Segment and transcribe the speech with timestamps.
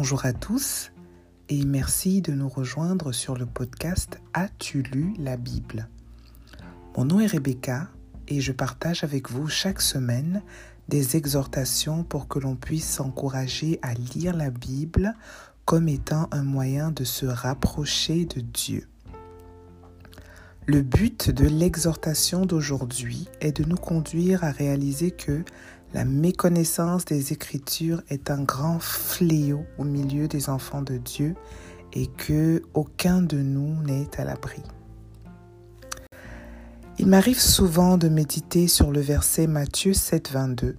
[0.00, 0.92] Bonjour à tous
[1.48, 5.88] et merci de nous rejoindre sur le podcast As-tu lu la Bible?
[6.96, 7.88] Mon nom est Rebecca
[8.28, 10.42] et je partage avec vous chaque semaine
[10.86, 15.16] des exhortations pour que l'on puisse s'encourager à lire la Bible
[15.64, 18.86] comme étant un moyen de se rapprocher de Dieu.
[20.66, 25.42] Le but de l'exhortation d'aujourd'hui est de nous conduire à réaliser que
[25.94, 31.34] la méconnaissance des Écritures est un grand fléau au milieu des enfants de Dieu
[31.94, 34.62] et que aucun de nous n'est à l'abri.
[36.98, 40.76] Il m'arrive souvent de méditer sur le verset Matthieu 7, 22,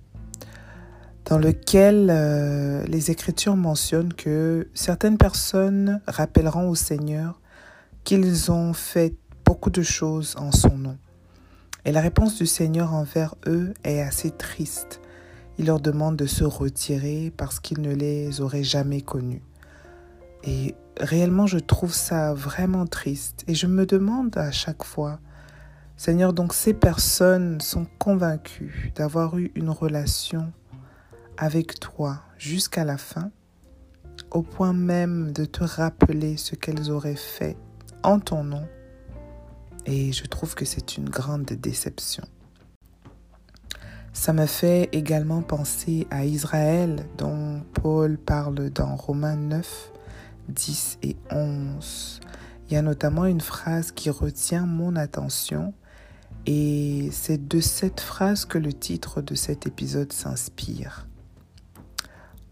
[1.26, 7.40] dans lequel euh, les Écritures mentionnent que certaines personnes rappelleront au Seigneur
[8.04, 10.98] qu'ils ont fait beaucoup de choses en son nom.
[11.86, 15.00] Et la réponse du Seigneur envers eux est assez triste.
[15.60, 19.44] Il leur demande de se retirer parce qu'il ne les aurait jamais connus.
[20.44, 23.44] Et réellement, je trouve ça vraiment triste.
[23.48, 25.20] Et je me demande à chaque fois,
[25.98, 30.52] Seigneur, donc ces personnes sont convaincues d'avoir eu une relation
[31.38, 33.30] avec toi jusqu'à la fin,
[34.32, 37.56] au point même de te rappeler ce qu'elles auraient fait
[38.02, 38.66] en ton nom
[39.90, 42.24] et je trouve que c'est une grande déception.
[44.14, 49.92] Ça me fait également penser à Israël dont Paul parle dans Romains 9,
[50.50, 52.20] 10 et 11.
[52.68, 55.74] Il y a notamment une phrase qui retient mon attention
[56.46, 61.08] et c'est de cette phrase que le titre de cet épisode s'inspire.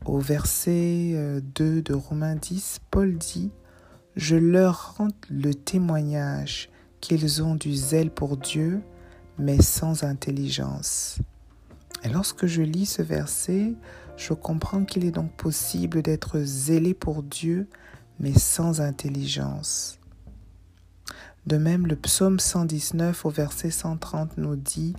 [0.05, 3.52] Au verset 2 euh, de Romains 10, Paul dit,
[4.16, 6.69] Je leur rends le témoignage
[7.02, 8.81] qu'ils ont du zèle pour Dieu,
[9.38, 11.19] mais sans intelligence.
[12.03, 13.73] Et lorsque je lis ce verset,
[14.16, 17.67] je comprends qu'il est donc possible d'être zélé pour Dieu,
[18.20, 19.99] mais sans intelligence.
[21.45, 24.95] De même, le psaume 119 au verset 130 nous dit,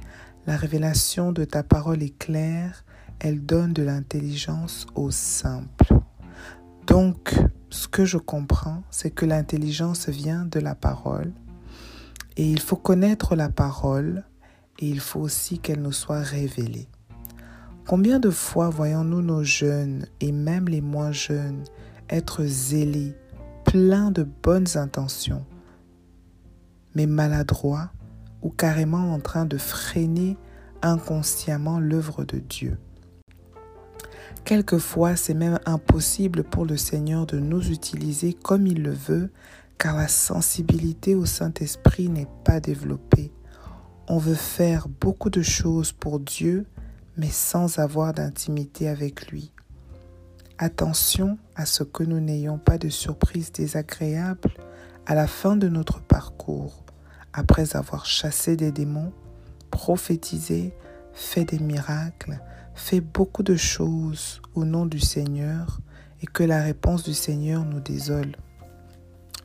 [0.47, 2.84] La révélation de ta parole est claire,
[3.21, 5.95] elle donne de l'intelligence aux simples.
[6.87, 7.34] Donc,
[7.71, 11.33] ce que je comprends, c'est que l'intelligence vient de la parole,
[12.39, 14.25] et il faut connaître la parole
[14.78, 16.89] et il faut aussi qu'elle nous soit révélée.
[17.88, 21.65] Combien de fois voyons-nous nos jeunes et même les moins jeunes
[22.10, 23.15] être zélés,
[23.65, 25.47] pleins de bonnes intentions,
[26.94, 27.91] mais maladroits
[28.43, 30.37] ou carrément en train de freiner
[30.82, 32.77] inconsciemment l'œuvre de Dieu?
[34.44, 39.31] Quelquefois, c'est même impossible pour le Seigneur de nous utiliser comme il le veut
[39.78, 43.32] car la sensibilité au Saint-Esprit n'est pas développée.
[44.09, 46.66] On veut faire beaucoup de choses pour Dieu,
[47.19, 49.53] mais sans avoir d'intimité avec lui.
[50.56, 54.55] Attention à ce que nous n'ayons pas de surprises désagréables
[55.05, 56.84] à la fin de notre parcours,
[57.33, 59.12] après avoir chassé des démons,
[59.71, 60.73] prophétisé,
[61.12, 62.41] fait des miracles,
[62.75, 65.81] fait beaucoup de choses au nom du Seigneur,
[66.23, 68.37] et que la réponse du Seigneur nous désole.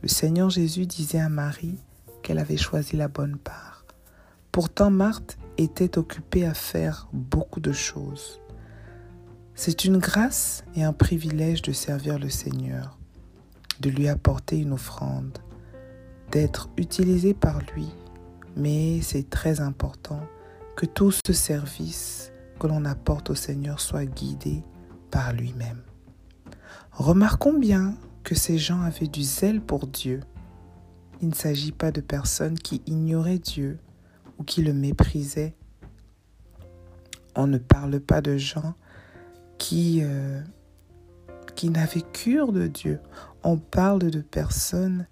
[0.02, 1.78] Le Seigneur Jésus disait à Marie
[2.22, 3.73] qu'elle avait choisi la bonne part.
[4.54, 8.40] Pourtant, Marthe était occupée à faire beaucoup de choses.
[9.56, 13.00] C'est une grâce et un privilège de servir le Seigneur,
[13.80, 15.40] de lui apporter une offrande,
[16.30, 17.90] d'être utilisé par lui,
[18.56, 20.22] mais c'est très important
[20.76, 24.62] que tout ce service que l'on apporte au Seigneur soit guidé
[25.10, 25.82] par lui-même.
[26.92, 30.20] Remarquons bien que ces gens avaient du zèle pour Dieu.
[31.24, 33.80] Il ne s'agit pas de personnes qui ignoraient Dieu
[34.44, 35.56] qui le méprisaient.
[37.36, 38.76] On ne parle pas de gens
[39.58, 40.42] qui, euh,
[41.56, 43.00] qui n'avaient cure de Dieu.
[43.44, 45.08] On parle de personnes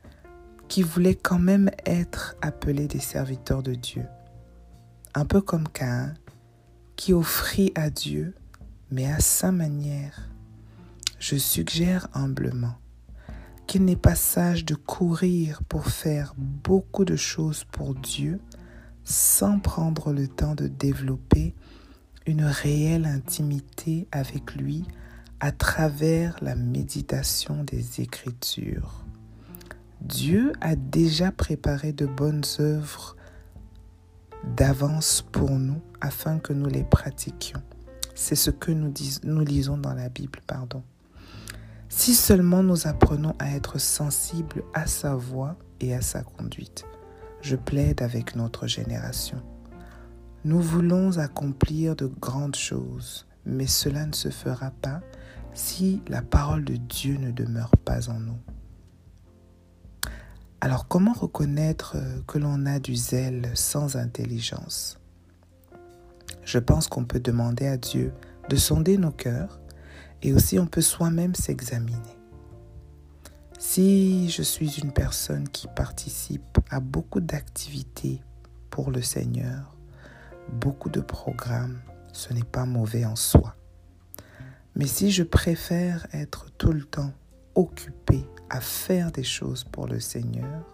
[0.67, 4.05] qui voulaient quand même être appelées des serviteurs de Dieu.
[5.13, 6.13] Un peu comme Cain,
[6.95, 8.35] qui offrit à Dieu,
[8.91, 10.29] mais à sa manière.
[11.19, 12.75] Je suggère humblement
[13.67, 18.39] qu'il n'est pas sage de courir pour faire beaucoup de choses pour Dieu
[19.03, 21.55] sans prendre le temps de développer
[22.25, 24.85] une réelle intimité avec lui
[25.39, 29.03] à travers la méditation des Écritures.
[30.01, 33.15] Dieu a déjà préparé de bonnes œuvres
[34.55, 37.61] d'avance pour nous afin que nous les pratiquions.
[38.15, 38.93] C'est ce que nous,
[39.23, 40.83] nous lisons dans la Bible, pardon.
[41.89, 46.85] Si seulement nous apprenons à être sensibles à sa voix et à sa conduite,
[47.41, 49.41] je plaide avec notre génération.
[50.43, 55.01] Nous voulons accomplir de grandes choses, mais cela ne se fera pas
[55.53, 58.39] si la parole de Dieu ne demeure pas en nous.
[60.61, 61.97] Alors comment reconnaître
[62.27, 64.99] que l'on a du zèle sans intelligence?
[66.43, 68.13] Je pense qu'on peut demander à Dieu
[68.49, 69.59] de sonder nos cœurs
[70.21, 72.20] et aussi on peut soi-même s'examiner.
[73.73, 78.21] Si je suis une personne qui participe à beaucoup d'activités
[78.69, 79.77] pour le Seigneur,
[80.51, 81.79] beaucoup de programmes,
[82.11, 83.55] ce n'est pas mauvais en soi.
[84.75, 87.13] Mais si je préfère être tout le temps
[87.55, 90.65] occupé à faire des choses pour le Seigneur,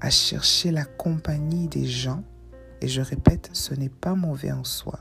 [0.00, 2.24] à chercher la compagnie des gens,
[2.80, 4.98] et je répète, ce n'est pas mauvais en soi.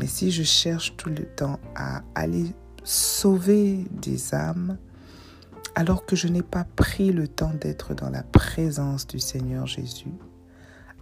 [0.00, 2.46] Mais si je cherche tout le temps à aller
[2.82, 4.78] sauver des âmes,
[5.74, 10.14] alors que je n'ai pas pris le temps d'être dans la présence du Seigneur Jésus,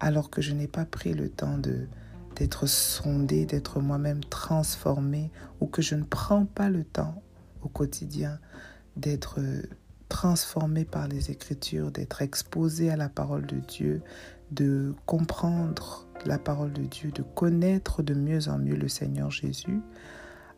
[0.00, 1.58] alors que je n'ai pas pris le temps
[2.36, 5.30] d'être sondé, d'être moi-même transformé,
[5.60, 7.22] ou que je ne prends pas le temps
[7.62, 8.38] au quotidien
[8.96, 9.40] d'être
[10.08, 14.02] transformé par les Écritures, d'être exposé à la parole de Dieu,
[14.50, 19.80] de comprendre la parole de Dieu, de connaître de mieux en mieux le Seigneur Jésus,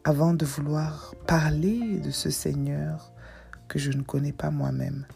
[0.05, 3.13] avant de vouloir parler de ce Seigneur
[3.69, 5.06] que je ne connais pas moi-même.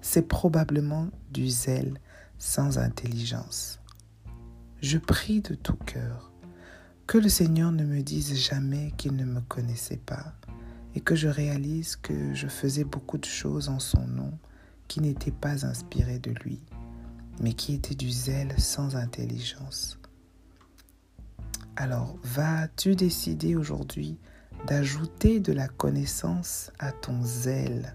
[0.00, 1.98] C'est probablement du zèle
[2.38, 3.80] sans intelligence.
[4.80, 6.32] Je prie de tout cœur
[7.06, 10.34] que le Seigneur ne me dise jamais qu'il ne me connaissait pas
[10.94, 14.38] et que je réalise que je faisais beaucoup de choses en son nom
[14.88, 16.60] qui n'étaient pas inspirées de lui,
[17.40, 19.98] mais qui étaient du zèle sans intelligence.
[21.76, 24.18] Alors, vas-tu décider aujourd'hui
[24.66, 27.94] d'ajouter de la connaissance à ton zèle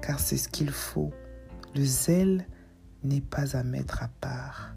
[0.00, 1.12] Car c'est ce qu'il faut.
[1.74, 2.46] Le zèle
[3.04, 4.76] n'est pas à mettre à part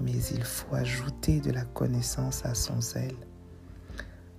[0.00, 3.16] mais il faut ajouter de la connaissance à son zèle.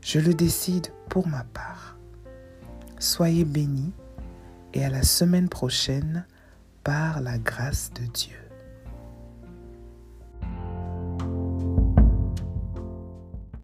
[0.02, 1.98] Je le décide pour ma part.
[3.00, 3.94] Soyez bénis
[4.74, 6.26] et à la semaine prochaine
[6.84, 8.38] par la grâce de Dieu.